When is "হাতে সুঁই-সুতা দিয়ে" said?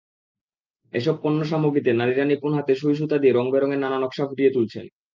2.55-3.33